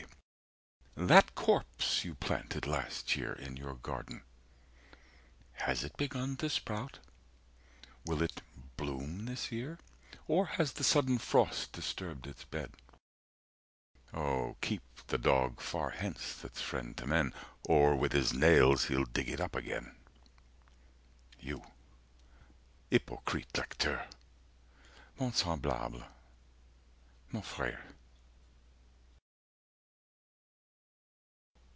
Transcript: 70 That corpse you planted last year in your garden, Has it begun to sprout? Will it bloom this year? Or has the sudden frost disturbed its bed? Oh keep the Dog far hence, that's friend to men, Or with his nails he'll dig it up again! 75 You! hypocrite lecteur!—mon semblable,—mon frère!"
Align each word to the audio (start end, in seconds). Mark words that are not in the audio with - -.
70 0.97 1.09
That 1.15 1.35
corpse 1.35 2.05
you 2.05 2.15
planted 2.15 2.67
last 2.67 3.15
year 3.15 3.31
in 3.31 3.55
your 3.57 3.75
garden, 3.75 4.21
Has 5.53 5.83
it 5.85 5.97
begun 5.97 6.35
to 6.37 6.49
sprout? 6.49 6.99
Will 8.05 8.21
it 8.21 8.41
bloom 8.77 9.25
this 9.25 9.51
year? 9.53 9.79
Or 10.27 10.45
has 10.45 10.73
the 10.73 10.83
sudden 10.83 11.17
frost 11.17 11.71
disturbed 11.71 12.27
its 12.27 12.43
bed? 12.43 12.73
Oh 14.13 14.57
keep 14.59 14.83
the 15.07 15.17
Dog 15.17 15.59
far 15.61 15.91
hence, 15.91 16.35
that's 16.35 16.61
friend 16.61 16.95
to 16.97 17.07
men, 17.07 17.33
Or 17.67 17.95
with 17.95 18.11
his 18.11 18.33
nails 18.33 18.85
he'll 18.85 19.05
dig 19.05 19.29
it 19.29 19.41
up 19.41 19.55
again! 19.55 19.95
75 21.39 21.49
You! 21.49 21.61
hypocrite 22.91 23.53
lecteur!—mon 23.57 25.31
semblable,—mon 25.33 26.03
frère!" 27.41 27.79